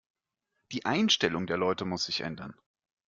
Die 0.71 0.85
Einstellung 0.85 1.45
der 1.45 1.57
Leute 1.57 1.85
muss 1.85 2.05
sich 2.05 2.21
ändern. 2.21 2.55